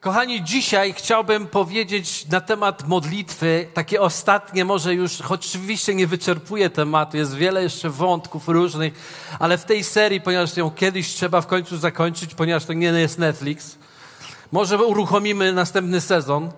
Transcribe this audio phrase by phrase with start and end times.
[0.00, 6.70] Kochani, dzisiaj chciałbym powiedzieć na temat modlitwy, takie ostatnie, może już, choć oczywiście nie wyczerpuje
[6.70, 8.92] tematu, jest wiele jeszcze wątków różnych,
[9.38, 13.18] ale w tej serii, ponieważ ją kiedyś trzeba w końcu zakończyć, ponieważ to nie jest
[13.18, 13.78] Netflix,
[14.52, 16.50] może uruchomimy następny sezon, e,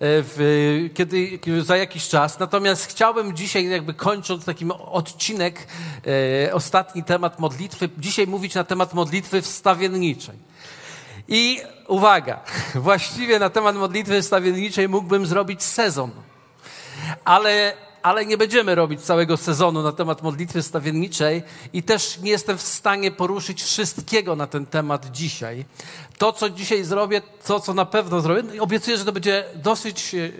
[0.00, 2.38] w, kiedy, za jakiś czas.
[2.38, 5.66] Natomiast chciałbym dzisiaj, jakby kończąc taki odcinek,
[6.46, 10.50] e, ostatni temat modlitwy, dzisiaj mówić na temat modlitwy wstawienniczej.
[11.28, 11.60] I
[11.90, 12.40] uwaga,
[12.74, 16.10] właściwie na temat modlitwy wstawienniczej mógłbym zrobić sezon,
[17.24, 17.72] ale,
[18.02, 22.62] ale nie będziemy robić całego sezonu na temat modlitwy wstawienniczej i też nie jestem w
[22.62, 25.64] stanie poruszyć wszystkiego na ten temat dzisiaj.
[26.18, 30.32] To, co dzisiaj zrobię, to, co na pewno zrobię, obiecuję, że to będzie dosyć yy,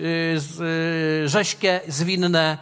[1.21, 2.59] yy, rześkie, zwinne,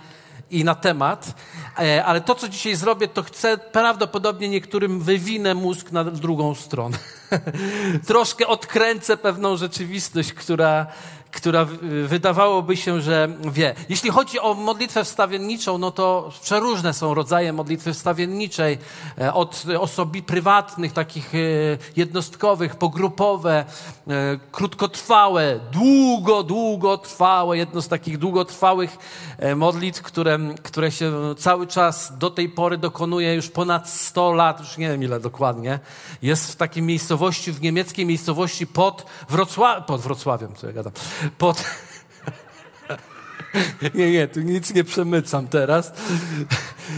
[0.50, 1.34] i na temat,
[1.78, 6.98] e, ale to, co dzisiaj zrobię, to chcę prawdopodobnie niektórym wywinę mózg na drugą stronę.
[8.06, 10.86] Troszkę odkręcę pewną rzeczywistość, która,
[11.32, 11.66] która
[12.06, 13.74] wydawałoby się, że wie.
[13.88, 18.78] Jeśli chodzi o modlitwę wstawienniczą, no to przeróżne są rodzaje modlitwy wstawienniczej.
[19.18, 21.38] E, od osobi prywatnych, takich e,
[21.96, 23.64] jednostkowych, pogrupowe,
[24.08, 27.58] e, krótkotrwałe, długo, długotrwałe.
[27.58, 28.98] Jedno z takich długotrwałych
[29.56, 34.78] modlitw, które, które się cały czas do tej pory dokonuje już ponad 100 lat, już
[34.78, 35.78] nie wiem ile dokładnie.
[36.22, 40.92] Jest w takiej miejscowości, w niemieckiej miejscowości pod, Wrocław pod Wrocławiem, co ja gadam,
[41.38, 41.64] pod...
[43.94, 45.92] Nie, nie, tu nic nie przemycam teraz.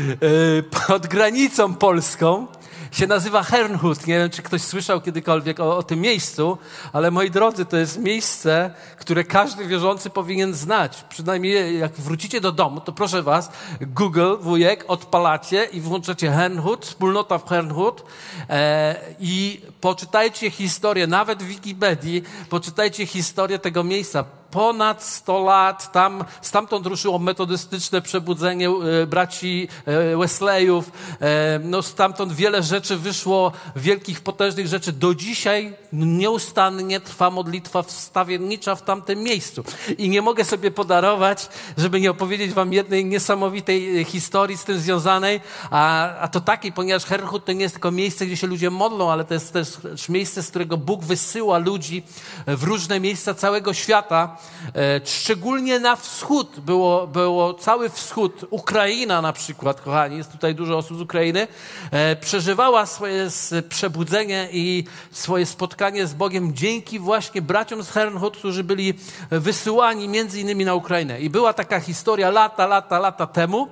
[0.01, 2.47] E, pod granicą polską
[2.91, 4.07] się nazywa Hernhut.
[4.07, 6.59] Nie wiem, czy ktoś słyszał kiedykolwiek o, o, tym miejscu,
[6.93, 11.05] ale moi drodzy, to jest miejsce, które każdy wierzący powinien znać.
[11.09, 17.39] Przynajmniej jak wrócicie do domu, to proszę was, Google, wujek, odpalacie i włączacie Hernhut, wspólnota
[17.39, 18.05] w Hernhut
[18.51, 25.93] e, i poczytajcie historię, nawet w Wikipedii, poczytajcie historię tego miejsca ponad 100 lat.
[25.93, 30.91] Tam, stamtąd ruszyło metodystyczne przebudzenie e, braci e, Wesleyów.
[31.21, 34.93] E, no, stamtąd wiele rzeczy wyszło, wielkich, potężnych rzeczy.
[34.93, 39.65] Do dzisiaj nieustannie trwa modlitwa wstawiennicza w tamtym miejscu.
[39.99, 45.41] I nie mogę sobie podarować, żeby nie opowiedzieć wam jednej niesamowitej historii z tym związanej,
[45.71, 49.13] a, a to takiej, ponieważ Herchut to nie jest tylko miejsce, gdzie się ludzie modlą,
[49.13, 52.03] ale to jest też miejsce, z którego Bóg wysyła ludzi
[52.47, 54.37] w różne miejsca całego świata.
[54.77, 60.77] E, szczególnie na wschód było, było cały wschód, Ukraina na przykład, kochani, jest tutaj dużo
[60.77, 61.49] osób z Ukrainy,
[61.91, 63.29] e, przeżywała swoje
[63.69, 68.95] przebudzenie i swoje spotkanie z Bogiem dzięki właśnie braciom z Hernhut, którzy byli
[69.31, 71.21] wysyłani między innymi na Ukrainę.
[71.21, 73.69] I była taka historia lata, lata, lata temu,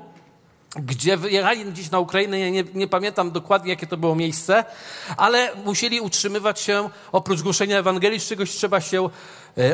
[0.76, 4.64] gdzie wyjechali gdzieś na Ukrainę, ja nie, nie, pamiętam dokładnie, jakie to było miejsce,
[5.16, 9.08] ale musieli utrzymywać się, oprócz głoszenia Ewangelii, z czegoś trzeba się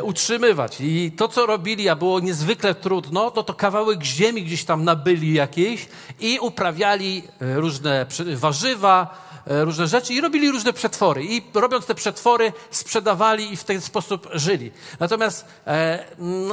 [0.03, 0.77] utrzymywać.
[0.81, 5.34] I to, co robili, a było niezwykle trudno, to to kawałek ziemi gdzieś tam nabyli
[5.34, 5.89] jakiejś
[6.21, 11.25] i uprawiali e, różne warzywa, E, różne rzeczy i robili różne przetwory.
[11.25, 14.72] I robiąc te przetwory, sprzedawali i w ten sposób żyli.
[15.00, 16.05] Natomiast e,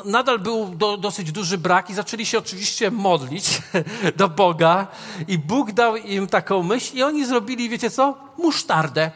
[0.06, 3.62] nadal był do, dosyć duży brak i zaczęli się oczywiście modlić
[4.18, 4.88] do Boga.
[5.28, 8.18] I Bóg dał im taką myśl i oni zrobili, wiecie co?
[8.38, 9.12] Musztardę.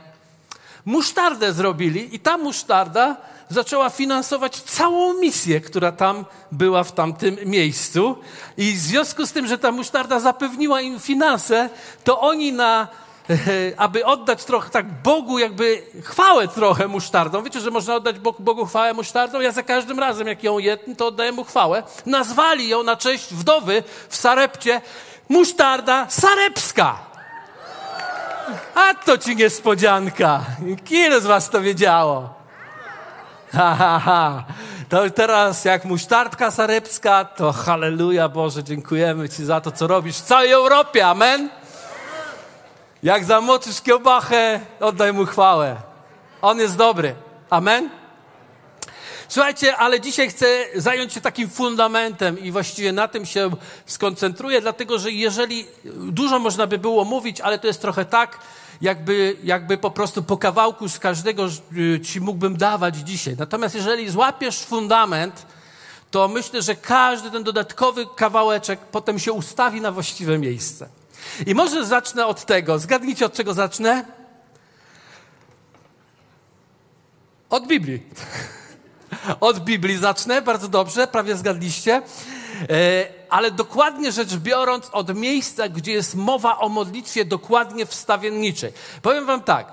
[0.85, 3.17] Musztardę zrobili i ta musztarda
[3.49, 8.15] zaczęła finansować całą misję, która tam była w tamtym miejscu.
[8.57, 11.69] I w związku z tym, że ta musztarda zapewniła im finanse,
[12.03, 12.87] to oni na
[13.77, 17.43] aby oddać trochę tak Bogu jakby chwałę trochę musztardą.
[17.43, 19.39] Wiecie, że można oddać Bogu chwałę musztardą?
[19.39, 21.83] Ja za każdym razem, jak ją jedn, to oddaję mu chwałę.
[22.05, 24.81] Nazwali ją na cześć wdowy w Sarepcie
[25.29, 26.97] musztarda sarepska.
[28.75, 30.45] A to ci niespodzianka.
[30.85, 32.34] Kilu z was to wiedziało?
[34.89, 40.21] To teraz jak musztardka sarepska, to halleluja Boże, dziękujemy Ci za to, co robisz w
[40.21, 41.07] całej Europie.
[41.07, 41.49] Amen.
[43.03, 45.75] Jak zamoczysz kiełbachę, oddaj mu chwałę.
[46.41, 47.15] On jest dobry.
[47.49, 47.89] Amen?
[49.29, 50.45] Słuchajcie, ale dzisiaj chcę
[50.75, 53.51] zająć się takim fundamentem i właściwie na tym się
[53.85, 58.39] skoncentruję, dlatego że jeżeli dużo można by było mówić, ale to jest trochę tak,
[58.81, 61.47] jakby, jakby po prostu po kawałku z każdego
[61.77, 63.35] y, ci mógłbym dawać dzisiaj.
[63.39, 65.45] Natomiast jeżeli złapiesz fundament,
[66.11, 70.89] to myślę, że każdy ten dodatkowy kawałeczek potem się ustawi na właściwe miejsce.
[71.45, 72.79] I może zacznę od tego.
[72.79, 74.05] Zgadnijcie, od czego zacznę?
[77.49, 78.03] Od Biblii.
[79.39, 82.01] Od Biblii zacznę, bardzo dobrze, prawie zgadliście.
[82.69, 88.71] E, ale dokładnie rzecz biorąc, od miejsca, gdzie jest mowa o modlitwie dokładnie wstawienniczej.
[89.01, 89.71] Powiem Wam tak.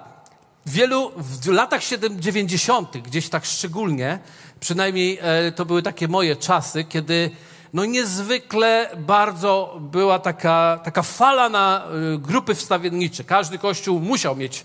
[0.67, 4.19] wielu, w latach 90., gdzieś tak szczególnie,
[4.61, 7.31] przynajmniej e, to były takie moje czasy, kiedy
[7.73, 13.25] no niezwykle bardzo była taka, taka fala na e, grupy wstawiennicze.
[13.25, 14.65] Każdy kościół musiał mieć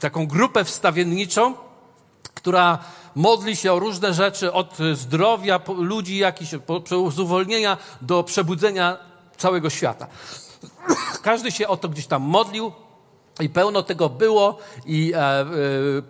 [0.00, 1.54] taką grupę wstawienniczą,
[2.34, 2.78] która
[3.14, 6.50] modli się o różne rzeczy, od zdrowia ludzi, jakichś,
[7.10, 8.96] z uwolnienia do przebudzenia
[9.36, 10.06] całego świata.
[11.22, 12.72] Każdy się o to gdzieś tam modlił,
[13.40, 15.46] i pełno tego było i e, e,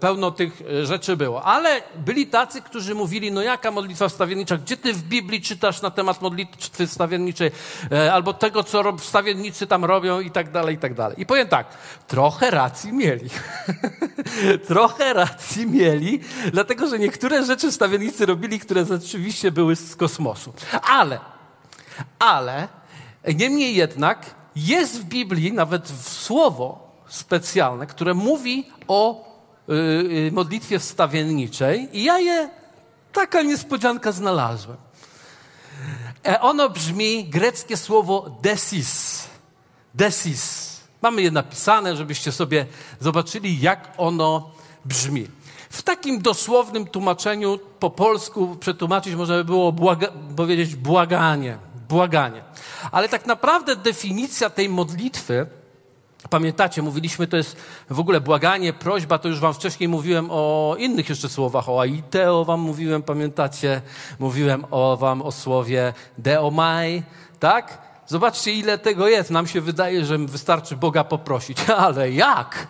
[0.01, 1.43] pełno tych rzeczy było.
[1.43, 4.57] Ale byli tacy, którzy mówili, no jaka modlitwa wstawiennicza?
[4.57, 7.51] Gdzie ty w Biblii czytasz na temat modlitwy wstawienniczej?
[7.93, 11.21] E, albo tego, co wstawiennicy tam robią i tak dalej, i tak dalej.
[11.21, 11.67] I powiem tak,
[12.07, 13.31] trochę racji mieli.
[14.69, 16.21] trochę racji mieli,
[16.53, 20.53] dlatego, że niektóre rzeczy wstawiennicy robili, które rzeczywiście były z kosmosu.
[20.83, 21.21] Ale,
[22.19, 22.69] ale,
[23.35, 29.25] niemniej jednak jest w Biblii, nawet w słowo, specjalne, które mówi o
[29.69, 29.73] y,
[30.29, 32.51] y, modlitwie wstawienniczej i ja je,
[33.13, 34.77] taka niespodzianka znalazłem.
[36.27, 39.25] E, ono brzmi greckie słowo desis.
[39.95, 40.77] Desis.
[41.03, 42.67] Mamy je napisane, żebyście sobie
[43.01, 44.51] zobaczyli, jak ono
[44.85, 45.27] brzmi.
[45.71, 52.43] W takim dosłownym tłumaczeniu po polsku przetłumaczyć można by było błaga, powiedzieć błaganie, błaganie.
[52.93, 55.47] Ale tak naprawdę definicja tej modlitwy
[56.31, 57.57] Pamiętacie, mówiliśmy, to jest
[57.91, 62.45] w ogóle błaganie, prośba, to już wam wcześniej mówiłem o innych jeszcze słowach, o aiteo
[62.45, 63.83] wam mówiłem, pamiętacie?
[64.19, 67.03] Mówiłem o wam o słowie deomai,
[67.41, 67.79] tak?
[68.07, 69.31] Zobaczcie, ile tego jest.
[69.31, 72.67] Nam się wydaje, że wystarczy Boga poprosić, ale jak?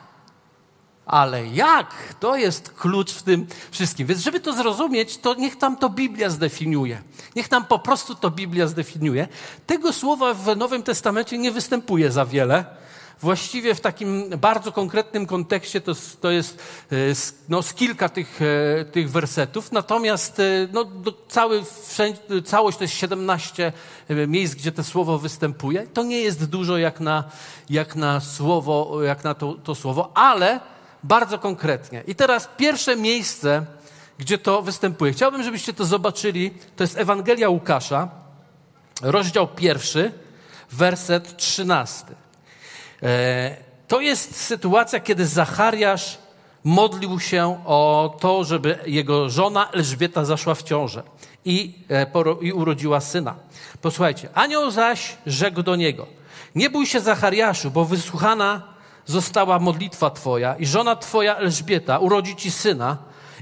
[1.07, 2.15] Ale jak?
[2.21, 4.07] To jest klucz w tym wszystkim.
[4.07, 7.03] Więc żeby to zrozumieć, to niech tam to Biblia zdefiniuje.
[7.37, 9.29] Niech tam po prostu to Biblia zdefiniuje.
[9.67, 12.86] Tego słowa w Nowym Testamencie nie występuje za wiele
[13.21, 16.59] właściwie w takim bardzo konkretnym kontekście to, to jest
[16.93, 16.97] e,
[17.49, 20.43] no, z kilka tych, e, tych wersetów, natomiast e,
[20.73, 20.87] no,
[21.29, 23.73] cały, wszędzie, całość to jest 17
[24.27, 25.87] miejsc, gdzie to słowo występuje.
[25.87, 27.25] To nie jest dużo jak na,
[27.71, 30.61] jak na słowo, jak na to, to słowo, ale
[31.03, 32.03] bardzo konkretnie.
[32.07, 33.67] I teraz pierwsze miejsce,
[34.19, 35.13] gdzie to występuje.
[35.13, 36.51] Chciałbym, żebyście to zobaczyli.
[36.77, 38.09] To jest Ewangelia Łukasza,
[39.03, 40.13] rozdział pierwszy,
[40.73, 42.15] werset trzynasty.
[43.03, 43.57] E,
[43.89, 46.19] to jest sytuacja, kiedy Zachariasz
[46.65, 51.03] modlił się o to, żeby jego żona Elżbieta zaszła w ciążę
[51.45, 52.07] i, e,
[52.41, 53.35] i urodziła syna.
[53.83, 56.07] Posłuchajcie, anioł zaś rzekł do niego,
[56.55, 58.63] nie bój się Zachariaszu, bo wysłuchana
[59.07, 62.97] została modlitwa twoja i żona twoja Elżbieta urodzi ci syna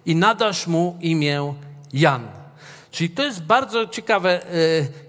[0.06, 1.54] i nadasz mu imię
[1.92, 2.28] Jan.
[2.90, 4.42] Czyli to jest bardzo ciekawe.
[4.42, 4.46] E,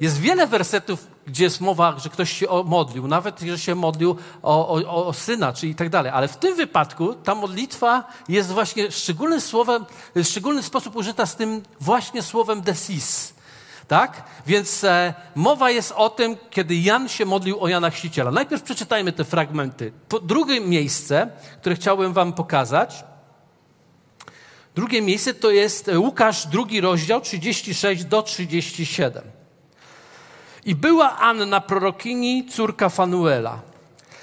[0.01, 4.67] jest wiele wersetów gdzie jest mowa, że ktoś się modlił, nawet że się modlił o,
[4.67, 6.11] o, o syna, czy i tak dalej.
[6.15, 9.85] Ale w tym wypadku ta modlitwa jest właśnie szczególnym słowem,
[10.15, 13.33] w szczególny sposób użyta z tym właśnie słowem desis.
[13.87, 14.23] Tak?
[14.47, 18.31] Więc e, mowa jest o tym, kiedy Jan się modlił o Jana Chrzciciela.
[18.31, 19.91] Najpierw przeczytajmy te fragmenty.
[20.09, 21.29] Po, drugie miejsce,
[21.61, 23.03] które chciałbym wam pokazać,
[24.75, 29.34] drugie miejsce to jest Łukasz, drugi rozdział, 36 do 37.
[30.65, 33.59] I była Anna prorokini, córka Fanuela,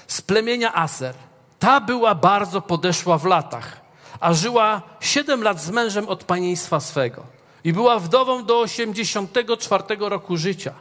[0.07, 1.15] z plemienia Aser.
[1.59, 3.81] Ta była bardzo podeszła w latach,
[4.19, 7.23] a żyła siedem lat z mężem od panieństwa swego.
[7.63, 10.73] I była wdową do 84 roku życia.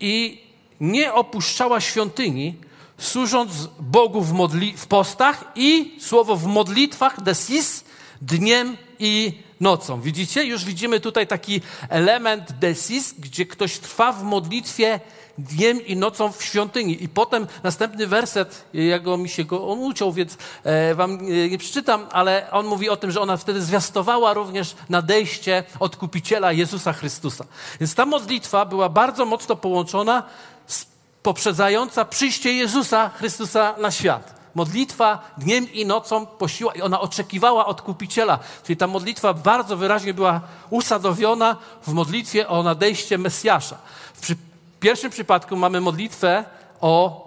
[0.00, 0.42] I
[0.80, 2.56] nie opuszczała świątyni,
[2.98, 7.84] służąc Bogu w, modli- w postach i słowo w modlitwach, desis,
[8.22, 10.00] dniem i nocą.
[10.00, 10.44] Widzicie?
[10.44, 15.00] Już widzimy tutaj taki element desis, gdzie ktoś trwa w modlitwie
[15.38, 17.04] dniem i nocą w świątyni.
[17.04, 21.58] I potem następny werset, jego mi się go on uciął, więc e, wam e, nie
[21.58, 27.44] przeczytam, ale on mówi o tym, że ona wtedy zwiastowała również nadejście odkupiciela Jezusa Chrystusa.
[27.80, 30.22] Więc ta modlitwa była bardzo mocno połączona
[30.66, 30.86] z
[31.22, 34.37] poprzedzająca przyjście Jezusa Chrystusa na świat.
[34.58, 38.38] Modlitwa dniem i nocą posiła i ona oczekiwała odkupiciela.
[38.64, 43.76] Czyli ta modlitwa bardzo wyraźnie była usadowiona w modlitwie o nadejście Mesjasza.
[44.14, 44.36] W przy
[44.80, 46.44] pierwszym przypadku mamy modlitwę
[46.80, 47.24] o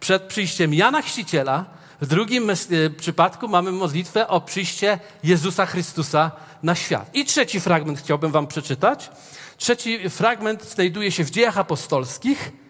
[0.00, 1.64] przed przyjściem Jana Chrzciciela,
[2.00, 2.54] w drugim e,
[2.90, 6.30] przypadku mamy modlitwę o przyjście Jezusa Chrystusa
[6.62, 7.10] na świat.
[7.14, 9.10] I trzeci fragment chciałbym wam przeczytać.
[9.56, 12.63] Trzeci fragment znajduje się w dziejach apostolskich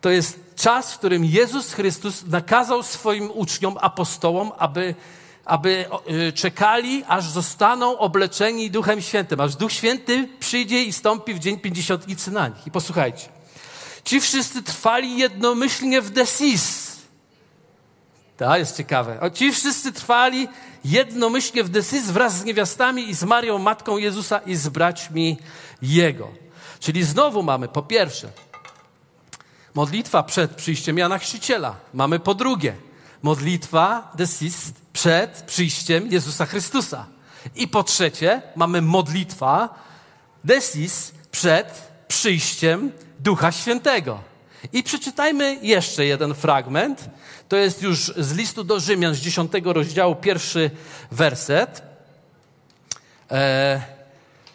[0.00, 4.94] to jest czas, w którym Jezus Chrystus nakazał swoim uczniom, apostołom, aby,
[5.44, 5.84] aby
[6.28, 11.58] y, czekali, aż zostaną obleczeni Duchem Świętym, aż Duch Święty przyjdzie i stąpi w dzień
[11.58, 12.66] pięćdziesiątnicy na nich.
[12.66, 13.28] I posłuchajcie.
[14.04, 16.96] Ci wszyscy trwali jednomyślnie w desis.
[18.36, 19.20] To jest ciekawe.
[19.20, 20.48] O, ci wszyscy trwali
[20.84, 25.38] jednomyślnie w decyzji wraz z niewiastami i z Marią, matką Jezusa i z braćmi
[25.82, 26.28] Jego.
[26.80, 28.28] Czyli znowu mamy po pierwsze
[29.74, 31.76] modlitwa przed przyjściem Jana Chrzciciela.
[31.94, 32.74] Mamy po drugie
[33.22, 37.06] modlitwa desist przed przyjściem Jezusa Chrystusa.
[37.56, 39.74] I po trzecie mamy modlitwa
[40.44, 44.20] desis przed przyjściem Ducha Świętego.
[44.72, 47.10] I przeczytajmy jeszcze jeden fragment.
[47.48, 50.70] To jest już z listu do Rzymian, z dziesiątego rozdziału, pierwszy
[51.10, 51.82] werset.
[53.30, 53.82] E,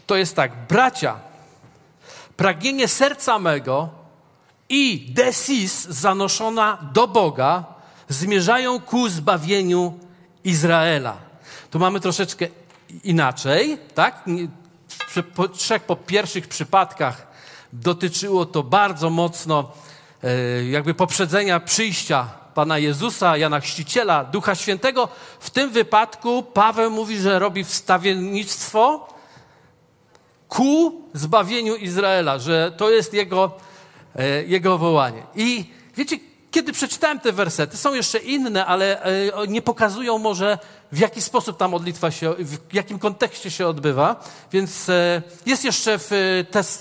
[0.07, 1.19] to jest tak, bracia,
[2.37, 4.02] pragnienie serca mego
[4.73, 7.63] i desis zanoszona do Boga
[8.09, 9.99] zmierzają ku zbawieniu
[10.43, 11.17] Izraela.
[11.71, 12.47] Tu mamy troszeczkę
[13.03, 14.25] inaczej, tak?
[15.35, 17.27] Po trzech po pierwszych przypadkach
[17.73, 19.71] dotyczyło to bardzo mocno
[20.23, 25.07] e, jakby poprzedzenia przyjścia Pana Jezusa, Jana Chrzciciela, Ducha Świętego.
[25.39, 29.07] W tym wypadku Paweł mówi, że robi wstawiennictwo
[30.47, 33.51] ku zbawieniu Izraela, że to jest jego,
[34.47, 35.23] jego wołanie.
[35.35, 35.65] I
[35.97, 36.17] wiecie,
[36.53, 40.57] kiedy przeczytałem te wersety, są jeszcze inne, ale e, nie pokazują może
[40.91, 44.23] w jaki sposób ta modlitwa się, w jakim kontekście się odbywa.
[44.51, 46.07] Więc e, jest jeszcze w,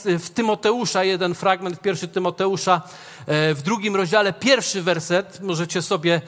[0.04, 2.82] w Tymoteusza jeden fragment, pierwszy Tymoteusza,
[3.26, 6.20] e, w drugim rozdziale, pierwszy werset, możecie sobie,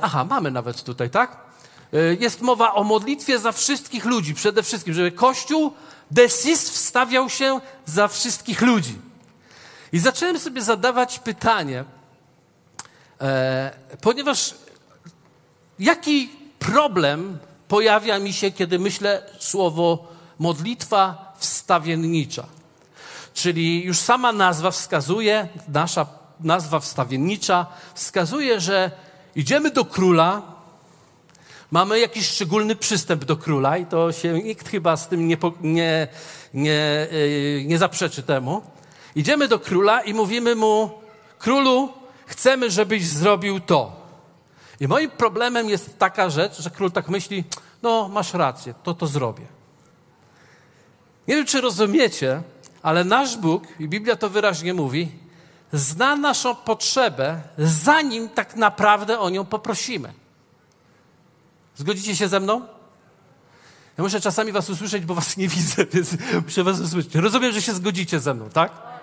[0.00, 1.48] aha, mamy nawet tutaj, tak?
[2.20, 5.72] Jest mowa o modlitwie za wszystkich ludzi, przede wszystkim, żeby Kościół
[6.10, 9.07] desis wstawiał się za wszystkich ludzi.
[9.92, 11.84] I zacząłem sobie zadawać pytanie,
[13.20, 14.54] E, ponieważ
[15.78, 22.46] jaki problem pojawia mi się, kiedy myślę słowo modlitwa wstawiennicza?
[23.34, 26.06] Czyli już sama nazwa wskazuje, nasza
[26.40, 28.90] nazwa wstawiennicza wskazuje, że
[29.36, 30.42] idziemy do króla,
[31.70, 36.08] mamy jakiś szczególny przystęp do króla i to się nikt chyba z tym nie, nie,
[36.54, 37.08] nie,
[37.60, 38.62] e, nie zaprzeczy temu.
[39.18, 40.90] Idziemy do króla i mówimy mu,
[41.38, 41.92] królu,
[42.26, 43.92] chcemy, żebyś zrobił to.
[44.80, 47.44] I moim problemem jest taka rzecz, że król tak myśli,
[47.82, 49.46] no masz rację, to to zrobię.
[51.28, 52.42] Nie wiem, czy rozumiecie,
[52.82, 55.08] ale nasz Bóg, i Biblia to wyraźnie mówi,
[55.72, 60.12] zna naszą potrzebę, zanim tak naprawdę o nią poprosimy.
[61.76, 62.66] Zgodzicie się ze mną?
[63.98, 67.14] Ja muszę czasami was usłyszeć, bo was nie widzę, więc muszę was usłyszeć.
[67.14, 68.97] Rozumiem, że się zgodzicie ze mną, tak?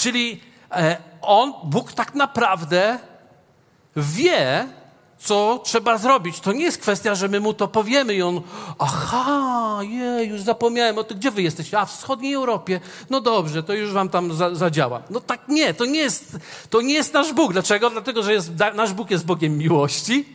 [0.00, 0.40] Czyli
[0.72, 2.98] E, on, Bóg tak naprawdę
[3.96, 4.68] wie,
[5.18, 6.40] co trzeba zrobić.
[6.40, 8.40] To nie jest kwestia, że my mu to powiemy i on,
[8.78, 11.78] aha, je, już zapomniałem o tym, gdzie wy jesteście?
[11.78, 12.80] A w wschodniej Europie.
[13.10, 15.02] No dobrze, to już wam tam za, zadziała.
[15.10, 16.36] No tak nie, to nie jest,
[16.70, 17.52] to nie jest nasz Bóg.
[17.52, 17.90] Dlaczego?
[17.90, 20.28] Dlatego, że jest, nasz Bóg jest Bogiem miłości,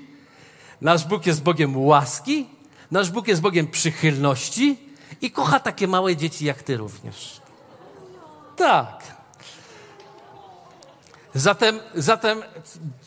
[0.82, 2.48] nasz Bóg jest Bogiem łaski,
[2.92, 4.78] nasz Bóg jest Bogiem przychylności
[5.22, 7.42] i kocha takie małe dzieci jak ty również.
[8.56, 9.15] Tak.
[11.36, 12.44] Zatem, zatem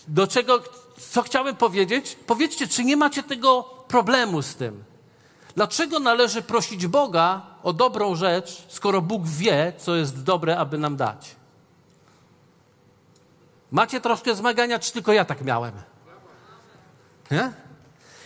[0.09, 0.63] do czego,
[1.11, 2.17] co chciałem powiedzieć?
[2.27, 4.85] Powiedzcie, czy nie macie tego problemu z tym?
[5.55, 10.97] Dlaczego należy prosić Boga o dobrą rzecz, skoro Bóg wie, co jest dobre, aby nam
[10.97, 11.37] dać?
[13.71, 15.73] Macie troszkę zmagania, czy tylko ja tak miałem?
[17.31, 17.53] Nie?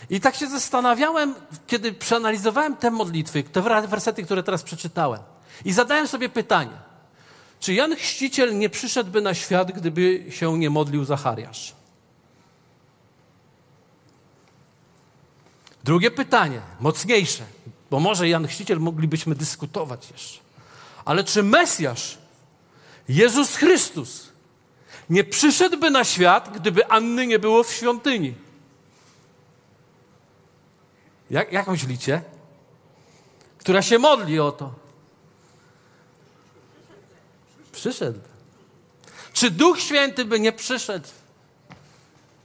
[0.09, 1.35] I tak się zastanawiałem,
[1.67, 5.21] kiedy przeanalizowałem te modlitwy, te wersety, które teraz przeczytałem.
[5.65, 6.92] I zadałem sobie pytanie.
[7.63, 11.75] Czy Jan Chrzciciel nie przyszedłby na świat, gdyby się nie modlił Zachariasz?
[15.83, 17.43] Drugie pytanie, mocniejsze,
[17.91, 20.39] bo może Jan Chrzciciel moglibyśmy dyskutować jeszcze.
[21.05, 22.17] Ale czy Mesjasz,
[23.07, 24.29] Jezus Chrystus,
[25.09, 28.33] nie przyszedłby na świat, gdyby Anny nie było w świątyni?
[31.29, 32.21] Jak, jak myślicie?
[33.57, 34.82] Która się modli o to.
[37.83, 38.19] Przyszedł.
[39.33, 41.07] Czy Duch Święty by nie przyszedł,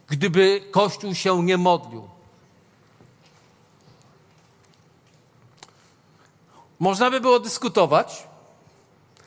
[0.09, 2.09] gdyby Kościół się nie modlił?
[6.78, 8.26] Można by było dyskutować,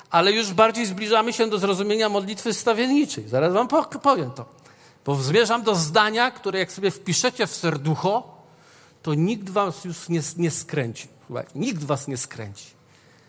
[0.10, 3.28] ale już bardziej zbliżamy się do zrozumienia modlitwy stawienniczej.
[3.28, 3.68] Zaraz wam
[4.04, 4.46] powiem to.
[5.06, 8.24] Bo zmierzam do zdania, które jak sobie wpiszecie w serducho,
[9.04, 11.08] to nikt was już nie, nie skręci.
[11.56, 12.66] Nikt was nie skręci.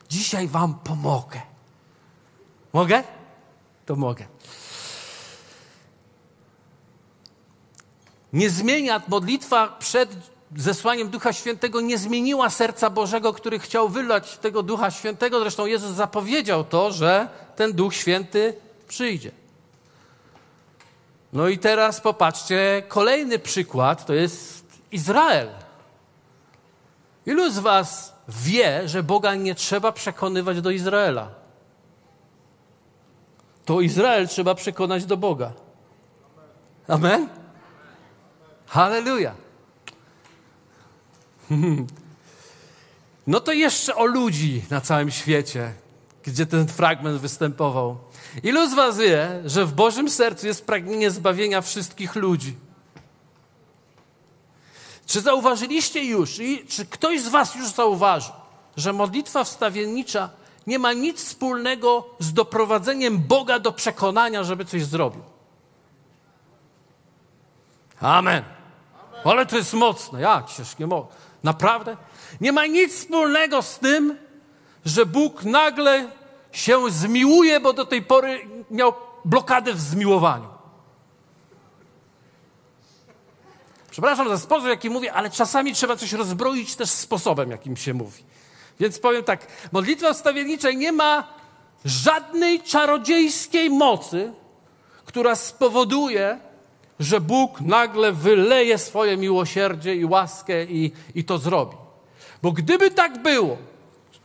[0.08, 1.51] Dzisiaj wam pomogę.
[2.73, 3.02] Mogę?
[3.87, 4.26] To mogę.
[8.33, 10.17] Nie zmienia modlitwa przed
[10.57, 15.41] zesłaniem Ducha Świętego, nie zmieniła serca Bożego, który chciał wylać tego Ducha Świętego.
[15.41, 18.55] Zresztą Jezus zapowiedział to, że ten Duch Święty
[18.88, 19.31] przyjdzie.
[21.33, 25.49] No i teraz popatrzcie, kolejny przykład to jest Izrael.
[27.26, 31.41] Ilu z Was wie, że Boga nie trzeba przekonywać do Izraela?
[33.64, 35.52] To Izrael trzeba przekonać do Boga.
[36.88, 37.28] Amen?
[38.66, 39.35] Halleluja.
[43.26, 45.73] No to jeszcze o ludzi na całym świecie,
[46.23, 47.99] gdzie ten fragment występował.
[48.42, 52.57] Ilu z Was wie, że w Bożym sercu jest pragnienie zbawienia wszystkich ludzi?
[55.07, 58.35] Czy zauważyliście już, i czy ktoś z Was już zauważył,
[58.76, 60.31] że modlitwa wstawiennicza
[60.66, 65.23] nie ma nic wspólnego z doprowadzeniem Boga do przekonania, żeby coś zrobił?
[68.00, 68.45] Amen.
[69.25, 70.21] Ale to jest mocne.
[70.21, 71.09] Jak się nie mogę.
[71.42, 71.97] Naprawdę?
[72.40, 74.19] Nie ma nic wspólnego z tym,
[74.85, 76.09] że Bóg nagle
[76.52, 78.92] się zmiłuje, bo do tej pory miał
[79.25, 80.49] blokadę w zmiłowaniu.
[83.90, 88.25] Przepraszam za sposób, jaki mówię, ale czasami trzeba coś rozbroić też sposobem, jakim się mówi.
[88.82, 91.28] Więc powiem tak, modlitwa wstawienniczej nie ma
[91.84, 94.32] żadnej czarodziejskiej mocy,
[95.04, 96.38] która spowoduje,
[97.00, 101.76] że Bóg nagle wyleje swoje miłosierdzie i łaskę i, i to zrobi.
[102.42, 103.56] Bo gdyby tak było,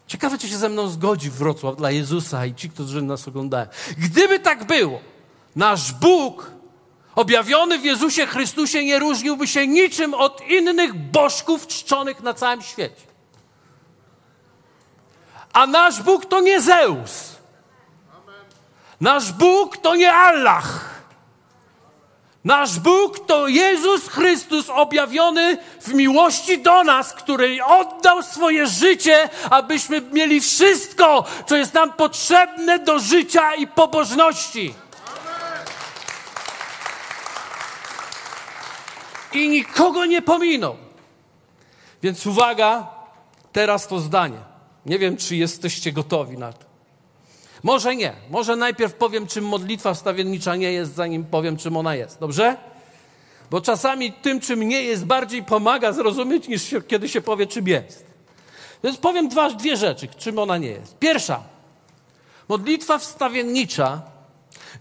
[0.07, 3.67] ciekawe, czy się ze mną zgodzi Wrocław dla Jezusa i ci, którzy nas oglądają.
[3.97, 4.99] Gdyby tak było,
[5.55, 6.51] nasz Bóg
[7.15, 13.16] objawiony w Jezusie Chrystusie nie różniłby się niczym od innych bożków czczonych na całym świecie.
[15.57, 17.35] A nasz Bóg to nie Zeus.
[19.01, 20.65] Nasz Bóg to nie Allah.
[22.43, 30.01] Nasz Bóg to Jezus Chrystus objawiony w miłości do nas, który oddał swoje życie, abyśmy
[30.01, 34.73] mieli wszystko, co jest nam potrzebne do życia i pobożności.
[39.33, 40.77] I nikogo nie pominął.
[42.03, 42.87] Więc uwaga,
[43.51, 44.56] teraz to zdanie.
[44.87, 46.65] Nie wiem, czy jesteście gotowi na to.
[47.63, 48.13] Może nie.
[48.29, 52.19] Może najpierw powiem, czym modlitwa wstawiennicza nie jest, zanim powiem, czym ona jest.
[52.19, 52.57] Dobrze?
[53.51, 57.67] Bo czasami tym, czym nie jest, bardziej pomaga zrozumieć, niż się, kiedy się powie, czym
[57.67, 58.05] jest.
[58.83, 60.97] Więc powiem dwa, dwie rzeczy, czym ona nie jest.
[60.97, 61.43] Pierwsza.
[62.49, 64.01] Modlitwa wstawiennicza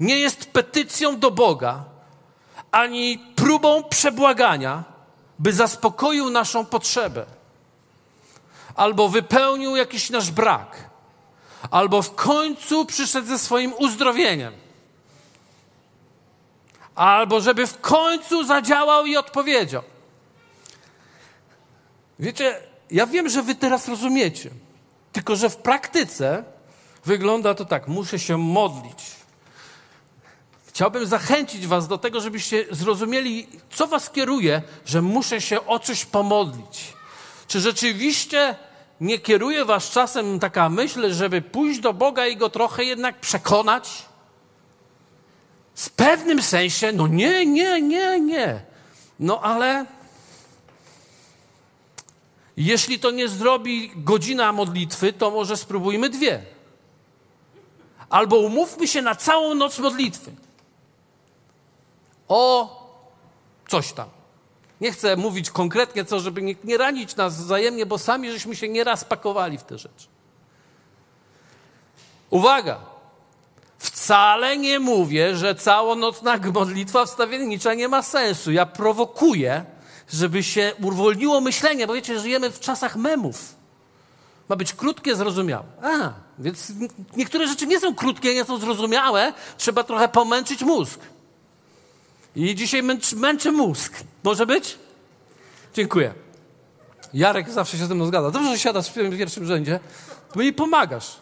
[0.00, 1.84] nie jest petycją do Boga,
[2.70, 4.84] ani próbą przebłagania,
[5.38, 7.35] by zaspokoił naszą potrzebę
[8.76, 10.90] albo wypełnił jakiś nasz brak
[11.70, 14.54] albo w końcu przyszedł ze swoim uzdrowieniem,
[16.94, 19.82] albo żeby w końcu zadziałał i odpowiedział.
[22.18, 22.60] Wiecie,
[22.90, 24.50] ja wiem, że wy teraz rozumiecie,
[25.12, 26.44] tylko że w praktyce
[27.04, 29.04] wygląda to tak: muszę się modlić.
[30.66, 36.04] Chciałbym zachęcić Was do tego, żebyście zrozumieli, co Was kieruje, że muszę się o coś
[36.04, 36.92] pomodlić.
[37.48, 38.56] Czy rzeczywiście
[39.00, 44.02] nie kieruje was czasem taka myśl, żeby pójść do Boga i go trochę jednak przekonać?
[45.74, 48.60] W pewnym sensie, no nie, nie, nie, nie.
[49.20, 49.86] No ale
[52.56, 56.42] jeśli to nie zrobi godzina modlitwy, to może spróbujmy dwie.
[58.10, 60.32] Albo umówmy się na całą noc modlitwy.
[62.28, 62.70] O
[63.68, 64.15] coś tam.
[64.80, 68.68] Nie chcę mówić konkretnie co, żeby nie, nie ranić nas wzajemnie, bo sami żeśmy się
[68.68, 70.06] nieraz pakowali w te rzeczy.
[72.30, 72.78] Uwaga!
[73.78, 78.52] Wcale nie mówię, że całonocna modlitwa wstawiennicza nie ma sensu.
[78.52, 79.64] Ja prowokuję,
[80.08, 83.54] żeby się uwolniło myślenie, bo wiecie, żyjemy w czasach memów.
[84.48, 85.64] Ma być krótkie, zrozumiałe.
[85.82, 86.72] A, więc
[87.16, 89.32] niektóre rzeczy nie są krótkie, nie są zrozumiałe.
[89.56, 91.00] Trzeba trochę pomęczyć mózg.
[92.36, 93.92] I dzisiaj męczy, męczy mózg.
[94.24, 94.78] Może być?
[95.74, 96.14] Dziękuję.
[97.14, 98.30] Jarek zawsze się ze mną zgadza.
[98.30, 99.80] Dobrze, że siadasz w pierwszym rzędzie.
[100.32, 101.16] To mi pomagasz.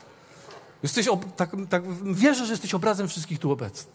[0.82, 1.82] Jesteś tak, tak,
[2.14, 3.94] wierzę, że jesteś obrazem wszystkich tu obecnych.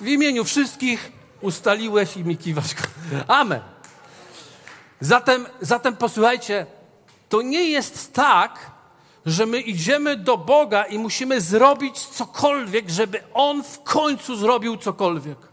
[0.00, 2.70] W imieniu wszystkich ustaliłeś i mi kiwasz.
[3.28, 3.60] Amen.
[5.00, 6.66] Zatem, zatem posłuchajcie,
[7.28, 8.70] to nie jest tak,
[9.26, 15.51] że my idziemy do Boga i musimy zrobić cokolwiek, żeby On w końcu zrobił cokolwiek.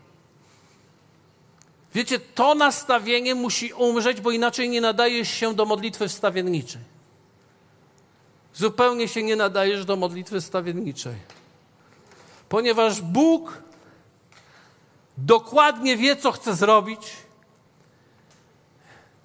[1.93, 6.82] Wiecie, to nastawienie musi umrzeć, bo inaczej nie nadajesz się do modlitwy wstawienniczej.
[8.54, 11.15] Zupełnie się nie nadajesz do modlitwy wstawienniczej.
[12.49, 13.63] Ponieważ Bóg
[15.17, 16.99] dokładnie wie, co chce zrobić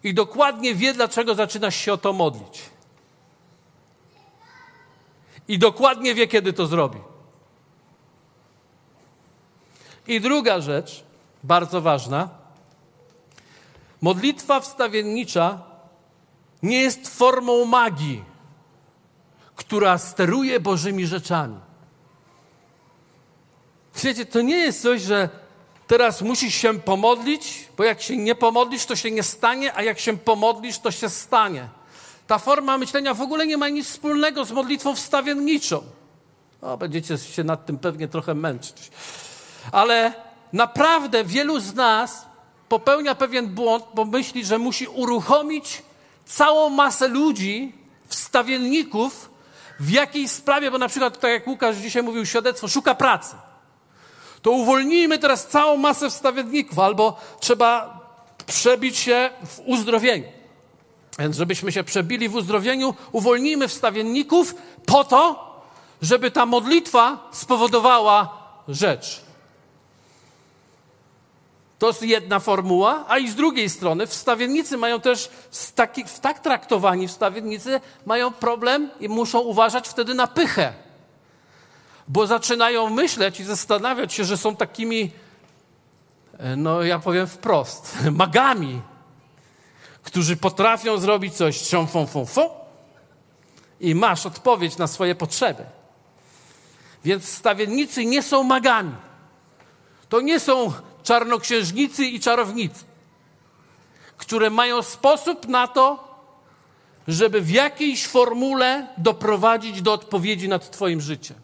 [0.04, 2.62] i dokładnie wie, dlaczego zaczynasz się o to modlić.
[5.48, 6.98] I dokładnie wie, kiedy to zrobi.
[10.06, 11.04] I druga rzecz,
[11.44, 12.43] bardzo ważna.
[14.04, 15.58] Modlitwa wstawiennicza
[16.62, 18.24] nie jest formą magii,
[19.56, 21.56] która steruje Bożymi rzeczami.
[24.02, 25.28] Wiecie, to nie jest coś, że
[25.86, 29.98] teraz musisz się pomodlić, bo jak się nie pomodlisz, to się nie stanie, a jak
[29.98, 31.68] się pomodlisz, to się stanie.
[32.26, 35.82] Ta forma myślenia w ogóle nie ma nic wspólnego z modlitwą wstawienniczą.
[36.62, 38.90] O, będziecie się nad tym pewnie trochę męczyć.
[39.72, 40.14] Ale
[40.52, 42.33] naprawdę wielu z nas
[42.68, 45.82] popełnia pewien błąd, bo myśli, że musi uruchomić
[46.24, 47.72] całą masę ludzi,
[48.06, 49.30] wstawienników
[49.80, 53.36] w jakiejś sprawie, bo na przykład, tak jak Łukasz dzisiaj mówił, świadectwo, szuka pracy.
[54.42, 58.00] To uwolnijmy teraz całą masę wstawienników, albo trzeba
[58.46, 60.24] przebić się w uzdrowieniu.
[61.18, 64.54] Więc żebyśmy się przebili w uzdrowieniu, uwolnijmy wstawienników
[64.86, 65.50] po to,
[66.02, 69.23] żeby ta modlitwa spowodowała rzecz.
[71.84, 75.30] To jest jedna formuła, a i z drugiej strony wstawiennicy mają też,
[75.74, 80.72] taki, tak traktowani wstawiennicy mają problem i muszą uważać wtedy na pychę.
[82.08, 85.10] Bo zaczynają myśleć i zastanawiać się, że są takimi,
[86.38, 88.82] e, no ja powiem wprost, magami,
[90.02, 92.50] którzy potrafią zrobić coś cią, fą, fą, fą
[93.80, 95.64] i masz odpowiedź na swoje potrzeby.
[97.04, 98.94] Więc stawiennicy nie są magami.
[100.08, 100.72] To nie są
[101.04, 102.84] czarnoksiężnicy i czarownicy,
[104.16, 106.14] które mają sposób na to,
[107.08, 111.36] żeby w jakiejś formule doprowadzić do odpowiedzi nad Twoim życiem.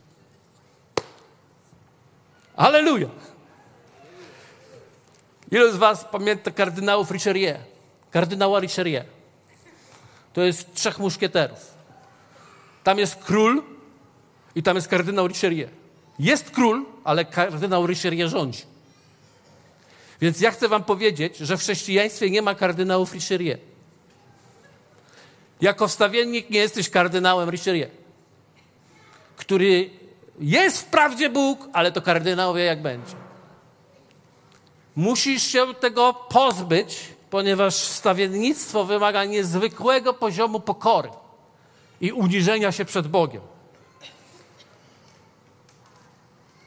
[2.56, 3.08] Aleluja!
[5.50, 7.58] Ilu z Was pamięta kardynałów Richelieu?
[8.10, 9.04] Kardynała Richelieu.
[10.32, 11.74] To jest trzech muszkieterów.
[12.84, 13.62] Tam jest król
[14.54, 15.68] i tam jest kardynał Richelieu.
[16.18, 18.69] Jest król, ale kardynał Richelieu rządzi.
[20.20, 23.58] Więc ja chcę wam powiedzieć, że w chrześcijaństwie nie ma kardynałów Richelieu.
[25.60, 27.88] Jako wstawiennik nie jesteś kardynałem Richelieu,
[29.36, 29.90] który
[30.40, 33.14] jest wprawdzie Bóg, ale to kardynał wie jak będzie.
[34.96, 36.98] Musisz się tego pozbyć,
[37.30, 41.08] ponieważ wstawiennictwo wymaga niezwykłego poziomu pokory
[42.00, 43.42] i uniżenia się przed Bogiem.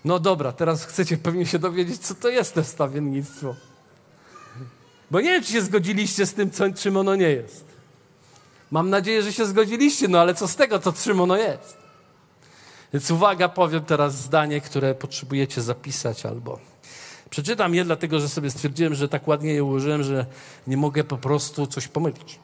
[0.05, 3.55] No dobra, teraz chcecie pewnie się dowiedzieć, co to jest to wstawiennictwo.
[5.11, 7.65] Bo nie wiem, czy się zgodziliście z tym, co, czym ono nie jest.
[8.71, 11.77] Mam nadzieję, że się zgodziliście, no ale co z tego, to czym ono jest?
[12.93, 16.59] Więc uwaga, powiem teraz zdanie, które potrzebujecie zapisać albo...
[17.29, 20.25] Przeczytam je, dlatego że sobie stwierdziłem, że tak ładnie je ułożyłem, że
[20.67, 22.39] nie mogę po prostu coś pomylić.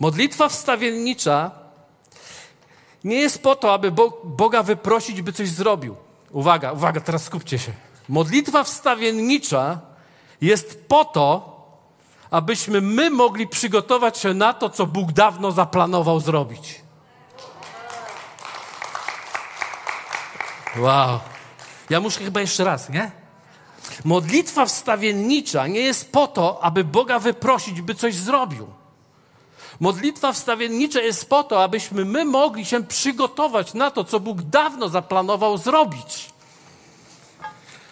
[0.00, 1.50] Modlitwa wstawiennicza
[3.04, 3.92] nie jest po to, aby
[4.24, 5.96] Boga wyprosić, by coś zrobił.
[6.32, 7.72] Uwaga, uwaga, teraz skupcie się.
[8.08, 9.80] Modlitwa wstawiennicza
[10.40, 11.52] jest po to,
[12.30, 16.80] abyśmy my mogli przygotować się na to, co Bóg dawno zaplanował zrobić.
[20.76, 21.20] Wow.
[21.90, 23.10] Ja muszę chyba jeszcze raz, nie?
[24.04, 28.81] Modlitwa wstawiennicza nie jest po to, aby Boga wyprosić, by coś zrobił.
[29.82, 34.88] Modlitwa wstawiennicza jest po to, abyśmy my mogli się przygotować na to, co Bóg dawno
[34.88, 36.30] zaplanował zrobić.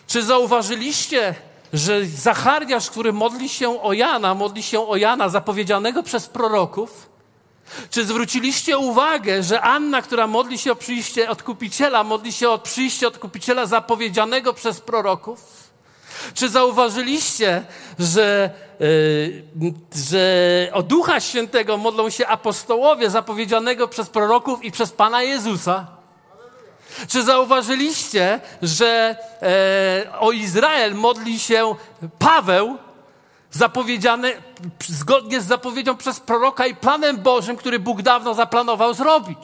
[0.06, 1.34] Czy zauważyliście,
[1.72, 7.08] że Zachariasz, który modli się o Jana, modli się o Jana zapowiedzianego przez proroków?
[7.90, 13.08] Czy zwróciliście uwagę, że Anna, która modli się o przyjście odkupiciela, modli się o przyjście
[13.08, 15.69] odkupiciela zapowiedzianego przez proroków?
[16.34, 17.62] Czy zauważyliście,
[17.98, 19.72] że, yy,
[20.10, 25.86] że o Ducha Świętego modlą się apostołowie zapowiedzianego przez proroków i przez Pana Jezusa?
[27.08, 31.74] Czy zauważyliście, że e, o Izrael modli się
[32.18, 32.78] Paweł,
[33.50, 34.32] zapowiedziany
[34.86, 39.38] zgodnie z zapowiedzią przez proroka i planem Bożym, który Bóg dawno zaplanował zrobić?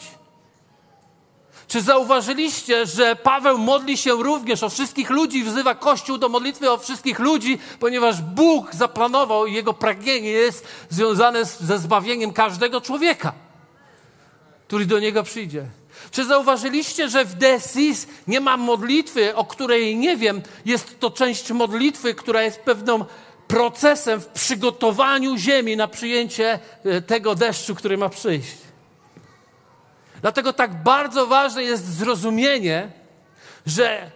[1.69, 6.79] Czy zauważyliście, że Paweł modli się również o wszystkich ludzi, wzywa Kościół do modlitwy o
[6.79, 13.33] wszystkich ludzi, ponieważ Bóg zaplanował i jego pragnienie jest związane ze zbawieniem każdego człowieka,
[14.67, 15.65] który do niego przyjdzie.
[16.11, 20.43] Czy zauważyliście, że w Desis nie ma modlitwy, o której nie wiem?
[20.65, 23.05] Jest to część modlitwy, która jest pewną
[23.49, 28.66] procesem w przygotowaniu ziemi na przyjęcie e, tego deszczu, który ma przyjść.
[30.21, 32.93] Dlatego tak bardzo ważne jest zrozumienie,
[33.67, 34.11] że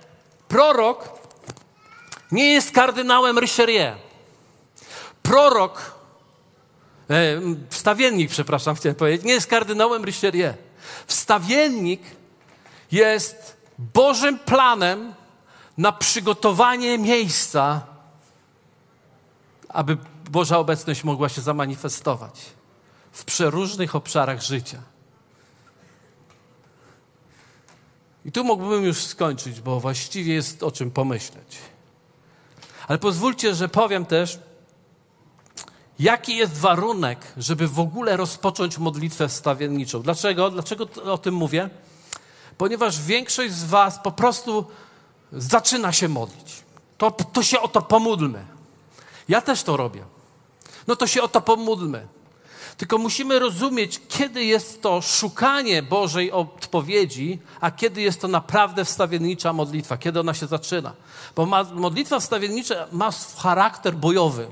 [0.48, 1.08] prorok
[2.32, 3.96] nie jest kardynałem Richelieu.
[5.22, 5.94] Prorok,
[7.10, 10.54] e, wstawiennik, przepraszam, chciałem powiedzieć, nie jest kardynałem Richelieu.
[11.06, 12.02] Wstawiennik
[12.92, 15.14] jest Bożym planem
[15.78, 17.82] na przygotowanie miejsca,
[19.68, 19.98] aby
[20.30, 22.40] Boża obecność mogła się zamanifestować
[23.12, 24.82] w przeróżnych obszarach życia.
[28.24, 31.58] I tu mógłbym już skończyć, bo właściwie jest o czym pomyśleć.
[32.88, 34.38] Ale pozwólcie, że powiem też,
[35.98, 40.02] jaki jest warunek, żeby w ogóle rozpocząć modlitwę wstawienniczą.
[40.02, 40.50] Dlaczego?
[40.50, 41.70] Dlaczego o tym mówię?
[42.58, 44.64] Ponieważ większość z Was po prostu
[45.32, 46.62] zaczyna się modlić.
[46.98, 48.44] To, to się o to pomódlmy.
[49.28, 50.04] Ja też to robię.
[50.86, 52.06] No to się o to pomódlmy.
[52.80, 59.52] Tylko musimy rozumieć, kiedy jest to szukanie Bożej odpowiedzi, a kiedy jest to naprawdę wstawiennicza
[59.52, 60.92] modlitwa, kiedy ona się zaczyna.
[61.36, 64.46] Bo ma, modlitwa wstawiennicza ma charakter bojowy,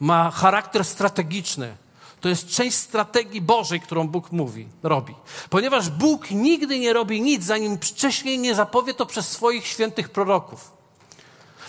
[0.00, 1.76] ma charakter strategiczny.
[2.20, 5.14] To jest część strategii Bożej, którą Bóg mówi, robi.
[5.50, 10.72] Ponieważ Bóg nigdy nie robi nic, zanim wcześniej nie zapowie to przez swoich świętych proroków.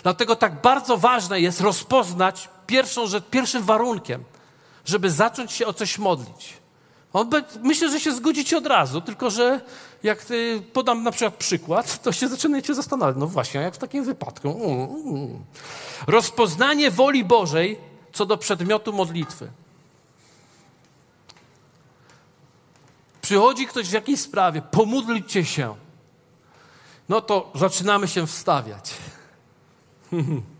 [0.02, 4.24] Dlatego tak bardzo ważne jest rozpoznać pierwszą rzecz, pierwszym warunkiem–
[4.88, 6.56] żeby zacząć się o coś modlić.
[7.62, 9.60] Myślę, że się zgodzicie od razu, tylko że
[10.02, 10.26] jak
[10.72, 13.16] podam na przykład przykład, to się zaczynacie zastanawiać.
[13.18, 14.48] No właśnie, jak w takim wypadku.
[14.48, 15.44] Mm, mm.
[16.06, 17.78] Rozpoznanie woli Bożej
[18.12, 19.50] co do przedmiotu modlitwy.
[23.20, 25.74] Przychodzi ktoś w jakiejś sprawie, pomódlcie się.
[27.08, 28.94] No to zaczynamy się wstawiać.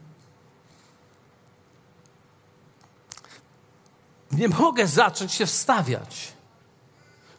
[4.32, 6.32] nie mogę zacząć się wstawiać,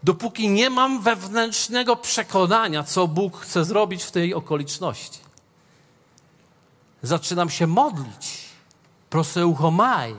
[0.04, 5.20] dopóki nie mam wewnętrznego przekonania, co Bóg chce zrobić w tej okoliczności.
[7.04, 8.46] Zaczynam się modlić,
[9.10, 10.16] proseuchomai,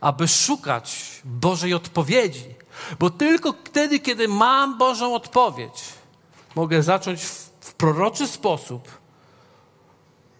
[0.00, 2.54] aby szukać Bożej odpowiedzi,
[2.98, 5.84] bo tylko wtedy, kiedy mam Bożą odpowiedź,
[6.54, 8.88] mogę zacząć w, w proroczy sposób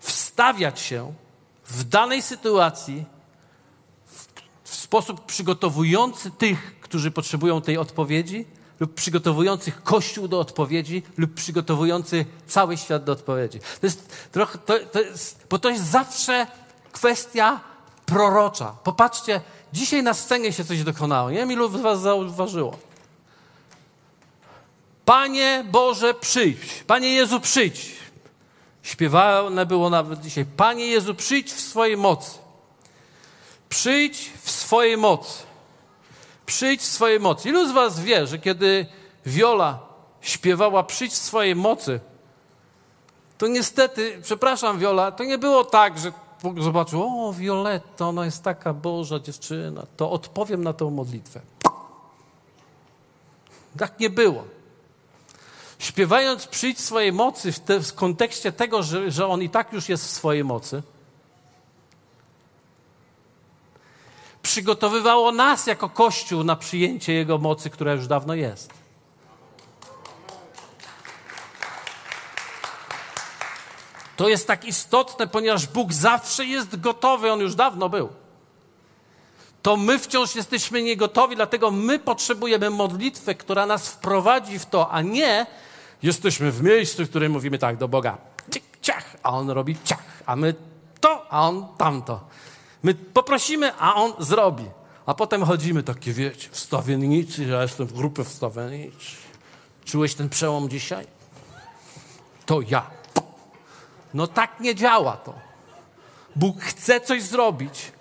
[0.00, 1.14] wstawiać się
[1.66, 3.04] w danej sytuacji
[4.86, 8.44] sposób przygotowujący tych, którzy potrzebują tej odpowiedzi,
[8.80, 13.58] lub przygotowujących Kościół do odpowiedzi, lub przygotowujący cały świat do odpowiedzi.
[13.80, 16.46] To jest trochę, to, to jest, bo to jest zawsze
[16.92, 17.60] kwestia
[18.06, 18.76] prorocza.
[18.84, 19.40] Popatrzcie,
[19.72, 21.30] dzisiaj na scenie się coś dokonało.
[21.30, 22.78] Nie wiem, ilu z was zauważyło.
[25.04, 26.84] Panie Boże, przyjdź.
[26.86, 27.96] Panie Jezu, przyjdź.
[28.82, 30.44] Śpiewane było nawet dzisiaj.
[30.56, 32.45] Panie Jezu, przyjdź w swojej mocy.
[33.68, 35.42] Przyjdź w swojej mocy.
[36.46, 37.48] Przyjdź w swojej mocy.
[37.48, 38.86] Ilu z Was wie, że kiedy
[39.26, 39.78] Wiola
[40.20, 42.00] śpiewała Przyjdź w swojej mocy,
[43.38, 46.12] to niestety, przepraszam Wiola, to nie było tak, że
[46.58, 51.40] zobaczył, o Violetta, ona jest taka Boża dziewczyna, to odpowiem na tę modlitwę.
[53.78, 54.44] Tak nie było.
[55.78, 59.72] Śpiewając Przyjdź w swojej mocy w, te, w kontekście tego, że, że On i tak
[59.72, 60.82] już jest w swojej mocy,
[64.46, 68.70] przygotowywało nas jako Kościół na przyjęcie Jego mocy, która już dawno jest.
[74.16, 78.08] To jest tak istotne, ponieważ Bóg zawsze jest gotowy, On już dawno był.
[79.62, 85.02] To my wciąż jesteśmy niegotowi, dlatego my potrzebujemy modlitwy, która nas wprowadzi w to, a
[85.02, 85.46] nie
[86.02, 88.18] jesteśmy w miejscu, w którym mówimy tak do Boga,
[88.82, 90.54] ciach, a On robi ciach, a my
[91.00, 92.20] to, a On tamto.
[92.86, 94.64] My poprosimy, a on zrobi.
[95.06, 99.16] A potem chodzimy takie, wiecie, wstawiennicy, ja jestem w grupie wstawiennicy.
[99.84, 101.06] Czułeś ten przełom dzisiaj?
[102.46, 102.90] To ja.
[104.14, 105.34] No tak nie działa to.
[106.36, 107.92] Bóg chce coś zrobić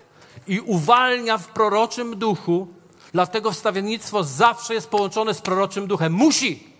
[0.46, 2.68] i uwalnia w proroczym duchu,
[3.12, 6.12] dlatego wstawiennictwo zawsze jest połączone z proroczym duchem.
[6.12, 6.76] Musi.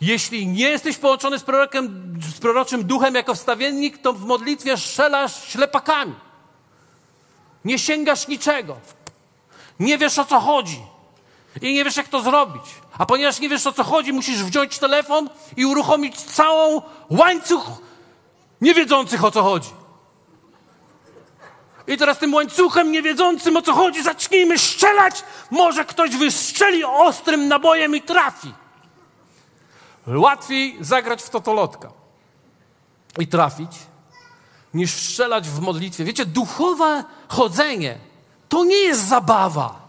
[0.00, 5.44] Jeśli nie jesteś połączony z, prorokiem, z proroczym duchem jako wstawiennik, to w modlitwie strzelasz
[5.44, 6.14] ślepakami.
[7.64, 8.76] Nie sięgasz niczego.
[9.80, 10.80] Nie wiesz o co chodzi.
[11.60, 12.62] I nie wiesz, jak to zrobić.
[12.98, 17.64] A ponieważ nie wiesz o co chodzi, musisz wziąć telefon i uruchomić całą łańcuch
[18.60, 19.70] niewiedzących o co chodzi.
[21.86, 25.24] I teraz tym łańcuchem niewiedzącym o co chodzi zacznijmy strzelać.
[25.50, 28.52] Może ktoś wystrzeli ostrym nabojem i trafi.
[30.06, 31.92] Łatwiej zagrać w totolotka
[33.18, 33.70] i trafić,
[34.74, 36.04] niż strzelać w modlitwie.
[36.04, 37.98] Wiecie, duchowe chodzenie
[38.48, 39.82] to nie jest zabawa.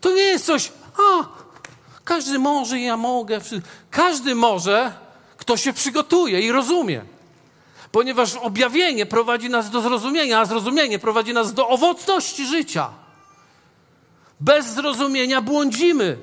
[0.00, 1.24] To nie jest coś, a
[2.04, 3.40] każdy może, ja mogę.
[3.90, 4.92] Każdy może,
[5.36, 7.04] kto się przygotuje i rozumie.
[7.92, 12.90] Ponieważ objawienie prowadzi nas do zrozumienia, a zrozumienie prowadzi nas do owocności życia.
[14.40, 16.18] Bez zrozumienia błądzimy.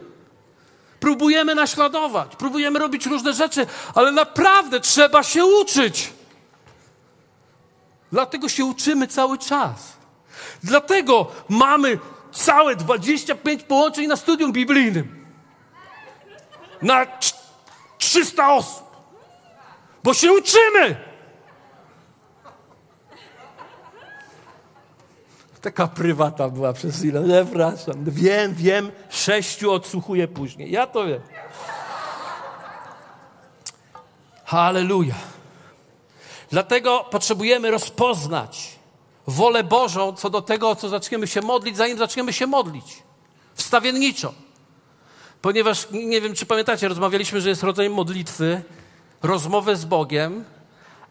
[1.00, 6.14] Próbujemy naśladować, próbujemy robić różne rzeczy, ale naprawdę trzeba się uczyć.
[8.12, 9.94] Dlatego się uczymy cały czas.
[10.64, 12.00] Dlatego mamy
[12.32, 15.26] całe 25 połączeń na studium biblijnym.
[16.82, 17.06] Na
[17.98, 18.84] 300 osób.
[20.04, 21.12] Bo się uczymy.
[25.62, 27.24] Taka prywata była przez chwilę.
[27.24, 27.96] Przepraszam.
[28.06, 30.72] Wiem, wiem, sześciu odsłuchuję później.
[30.72, 31.22] Ja to wiem.
[34.46, 35.16] Halleluja.
[36.52, 38.70] Dlatego potrzebujemy rozpoznać
[39.28, 43.04] wolę Bożą co do tego, o co zaczniemy się modlić, zanim zaczniemy się modlić.
[43.54, 44.34] Wstawienniczo.
[45.42, 48.62] Ponieważ, nie wiem, czy pamiętacie, rozmawialiśmy, że jest rodzaj modlitwy,
[49.24, 50.46] rozmowy z Bogiem,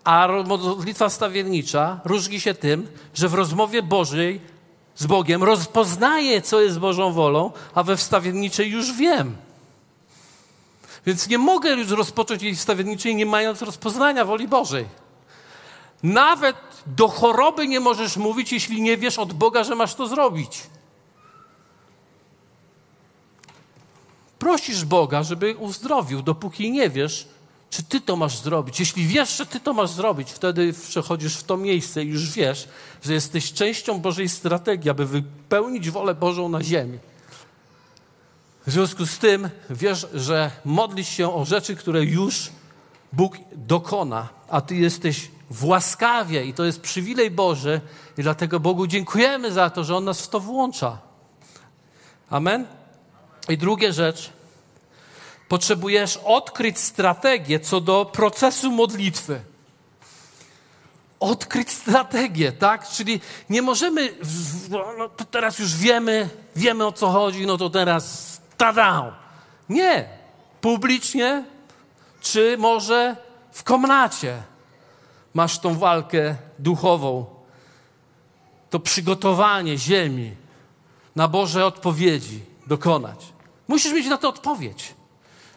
[0.04, 4.40] a modlitwa wstawiennicza różni się tym, że w rozmowie Bożej
[4.96, 9.36] z Bogiem rozpoznaję, co jest Bożą wolą, a we wstawienniczej już wiem.
[11.06, 14.84] Więc nie mogę już rozpocząć jej wstawienniczej, nie mając rozpoznania woli Bożej.
[16.02, 20.62] Nawet do choroby nie możesz mówić, jeśli nie wiesz od Boga, że masz to zrobić.
[24.38, 27.28] Prosisz Boga, żeby uzdrowił, dopóki nie wiesz,
[27.70, 28.80] czy ty to masz zrobić.
[28.80, 32.68] Jeśli wiesz, że ty to masz zrobić, wtedy przechodzisz w to miejsce i już wiesz,
[33.02, 36.98] że jesteś częścią Bożej strategii, aby wypełnić wolę Bożą na ziemi.
[38.66, 42.50] W związku z tym wiesz, że modlisz się o rzeczy, które już
[43.12, 47.80] Bóg dokona, a ty jesteś w łaskawie i to jest przywilej Boży
[48.18, 50.98] i dlatego Bogu dziękujemy za to, że On nas w to włącza.
[52.30, 52.66] Amen?
[53.48, 54.32] I druga rzecz,
[55.48, 59.40] potrzebujesz odkryć strategię co do procesu modlitwy.
[61.20, 62.88] Odkryć strategię, tak?
[62.88, 63.20] Czyli
[63.50, 64.14] nie możemy,
[64.98, 69.14] no to teraz już wiemy, wiemy o co chodzi, no to teraz tada!
[69.68, 70.08] Nie.
[70.60, 71.44] Publicznie,
[72.20, 73.16] czy może
[73.52, 74.42] w komnacie
[75.34, 77.26] masz tą walkę duchową,
[78.70, 80.36] to przygotowanie ziemi
[81.16, 83.32] na Boże odpowiedzi dokonać.
[83.68, 84.94] Musisz mieć na to odpowiedź.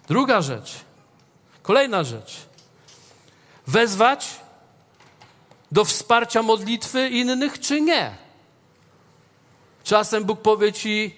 [0.07, 0.75] Druga rzecz,
[1.61, 2.37] kolejna rzecz.
[3.67, 4.29] Wezwać
[5.71, 8.15] do wsparcia modlitwy innych, czy nie?
[9.83, 11.15] Czasem Bóg powie ci: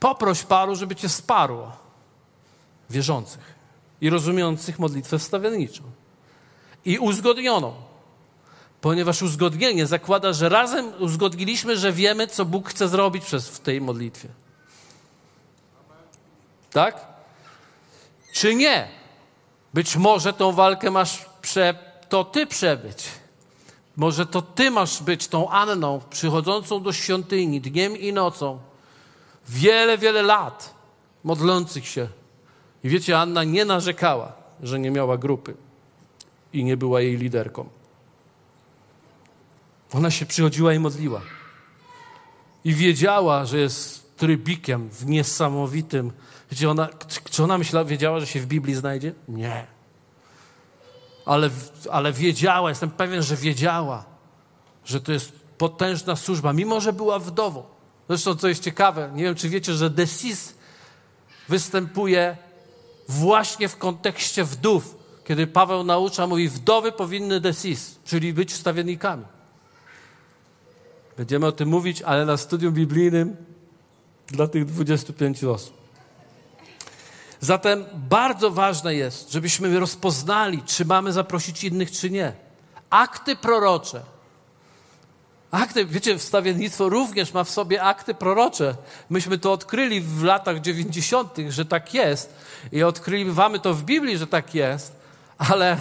[0.00, 1.72] poproś paru, żeby cię wsparło.
[2.90, 3.61] Wierzących
[4.02, 5.82] i rozumiejących modlitwę wstawienniczą
[6.84, 7.74] i uzgodnioną.
[8.80, 13.80] Ponieważ uzgodnienie zakłada, że razem uzgodniliśmy, że wiemy, co Bóg chce zrobić przez, w tej
[13.80, 14.28] modlitwie.
[16.72, 17.06] Tak?
[18.32, 18.88] Czy nie?
[19.74, 21.74] Być może tą walkę masz prze,
[22.08, 23.04] to ty przebyć.
[23.96, 28.58] Może to ty masz być tą Anną przychodzącą do świątyni dniem i nocą.
[29.48, 30.74] Wiele, wiele lat
[31.24, 32.08] modlących się.
[32.84, 35.54] I wiecie, Anna nie narzekała, że nie miała grupy
[36.52, 37.68] i nie była jej liderką.
[39.92, 41.20] Ona się przychodziła i modliła.
[42.64, 46.12] I wiedziała, że jest trybikiem w niesamowitym.
[46.50, 46.88] Wiecie, ona,
[47.30, 49.12] czy ona myślała, wiedziała, że się w Biblii znajdzie?
[49.28, 49.66] Nie.
[51.26, 51.50] Ale,
[51.90, 54.04] ale wiedziała, jestem pewien, że wiedziała,
[54.84, 57.62] że to jest potężna służba, mimo że była wdową.
[58.08, 60.54] Zresztą, co jest ciekawe, nie wiem, czy wiecie, że Desis
[61.48, 62.36] występuje
[63.08, 69.24] właśnie w kontekście wdów kiedy Paweł naucza, mówi, wdowy powinny desis, czyli być wstawiennikami.
[71.16, 73.36] Będziemy o tym mówić, ale na studium biblijnym
[74.26, 75.82] dla tych 25 osób.
[77.40, 82.32] Zatem bardzo ważne jest, żebyśmy rozpoznali, czy mamy zaprosić innych, czy nie.
[82.90, 84.02] Akty prorocze.
[85.52, 88.74] Akty, wiecie, wstawiennictwo również ma w sobie akty prorocze.
[89.10, 92.34] Myśmy to odkryli w latach 90., że tak jest.
[92.72, 95.02] I odkrywamy to w Biblii, że tak jest
[95.48, 95.76] ale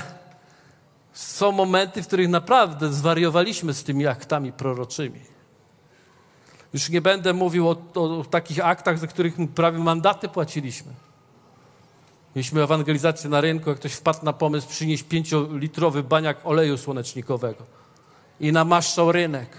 [1.13, 5.19] są momenty, w których naprawdę zwariowaliśmy z tymi aktami proroczymi.
[6.73, 10.91] Już nie będę mówił o, o, takich aktach, za których prawie mandaty płaciliśmy.
[12.35, 17.80] Mieliśmy ewangelizację na rynku, jak ktoś wpadł na pomysł przynieść pięciolitrowy baniak oleju słonecznikowego
[18.41, 19.49] i namaszczał rynek.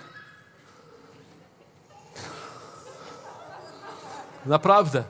[4.47, 5.05] Naprawdę.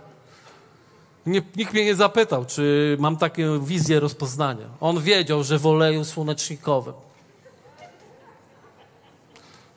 [1.26, 4.66] Nie, nikt mnie nie zapytał, czy mam taką wizję rozpoznania.
[4.80, 6.94] On wiedział, że w oleju słonecznikowym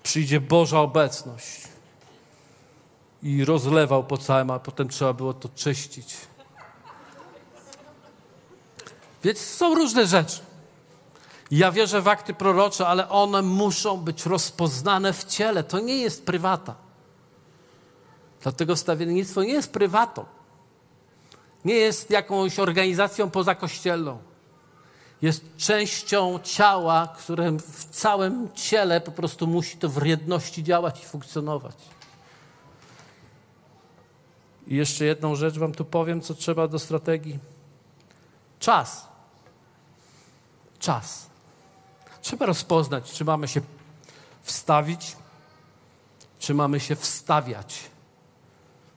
[0.04, 1.62] przyjdzie Boża obecność
[3.24, 6.18] i rozlewał po całym, a potem trzeba było to czyścić.
[9.24, 10.42] Więc są różne rzeczy.
[11.52, 15.64] Ja wierzę w akty prorocze, ale one muszą być rozpoznane w ciele.
[15.64, 16.76] To nie jest prywata.
[18.42, 20.26] Dlatego stawiennictwo nie jest prywatą.
[21.66, 24.18] Nie jest jakąś organizacją pozakościelną.
[25.22, 31.06] Jest częścią ciała, które w całym ciele po prostu musi to w jedności działać i
[31.06, 31.76] funkcjonować.
[34.68, 37.40] I jeszcze jedną rzecz Wam tu powiem, co trzeba do strategii.
[38.60, 39.08] Czas.
[40.80, 41.35] Czas.
[42.26, 43.62] Trzeba rozpoznać, czy mamy się
[44.44, 45.16] wstawić,
[46.40, 47.80] czy mamy się wstawiać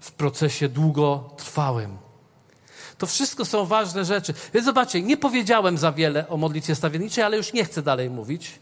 [0.00, 1.98] w procesie długotrwałym.
[2.98, 4.34] To wszystko są ważne rzeczy.
[4.54, 8.58] Więc zobaczcie, nie powiedziałem za wiele o modlitwie stawienniczej, ale już nie chcę dalej mówić.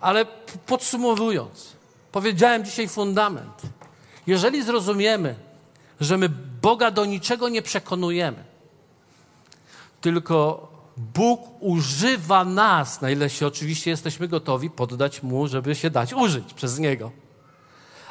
[0.00, 0.26] Ale
[0.66, 1.72] podsumowując,
[2.12, 3.62] powiedziałem dzisiaj fundament.
[4.26, 5.34] Jeżeli zrozumiemy,
[6.00, 6.28] że my
[6.62, 8.44] Boga do niczego nie przekonujemy,
[10.00, 16.12] tylko Bóg używa nas, na ile się oczywiście jesteśmy gotowi poddać Mu, żeby się dać
[16.12, 17.10] użyć przez Niego.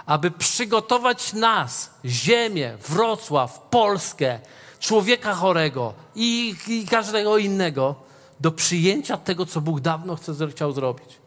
[0.06, 4.40] Aby przygotować nas, ziemię, Wrocław, Polskę,
[4.80, 7.96] człowieka chorego i, i każdego innego,
[8.40, 11.18] do przyjęcia tego, co Bóg dawno chce, chciał zrobić.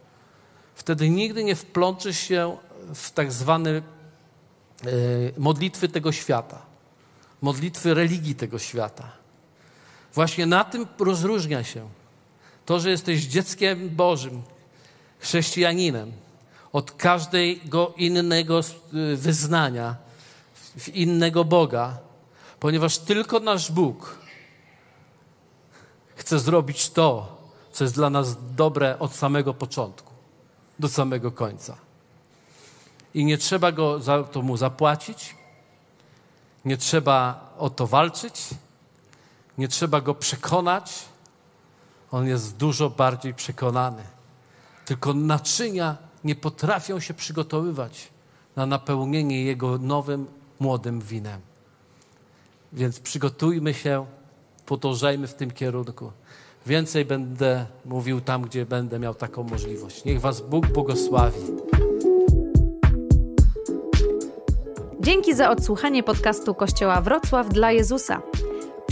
[0.75, 2.57] Wtedy nigdy nie wplączy się
[2.95, 3.83] w tak zwane
[5.39, 6.63] modlitwy tego świata,
[7.43, 9.26] modlitwy religii tego świata
[10.17, 11.89] Właśnie na tym rozróżnia się
[12.67, 14.43] to, że jesteś dzieckiem Bożym,
[15.19, 16.13] chrześcijaninem,
[16.73, 19.97] od każdego innego y, wyznania,
[20.95, 21.99] innego Boga,
[22.61, 24.19] ponieważ tylko nasz Bóg
[26.15, 27.37] chce zrobić to,
[27.73, 30.13] co jest dla nas dobre od samego początku
[30.79, 31.77] do samego końca.
[33.15, 35.35] I nie trzeba go za to mu zapłacić,
[36.65, 38.49] nie trzeba o to walczyć,
[39.59, 41.05] nie trzeba go przekonać,
[42.11, 44.03] on jest dużo bardziej przekonany.
[44.85, 48.09] Tylko naczynia nie potrafią się przygotowywać
[48.57, 50.27] na napełnienie jego nowym,
[50.61, 51.41] młodym winem.
[52.73, 54.07] Więc przygotujmy się,
[54.67, 56.13] podążajmy w tym kierunku.
[56.67, 60.05] Więcej będę mówił tam, gdzie będę miał taką możliwość.
[60.05, 61.41] Niech Was Bóg błogosławi.
[65.01, 68.23] Dzięki za odsłuchanie podcastu Kościoła Wrocław dla Jezusa.